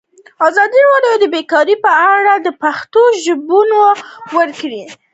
[0.47, 3.75] ازادي راډیو د بیکاري په اړه د پېښو رپوټونه
[4.37, 4.83] ورکړي.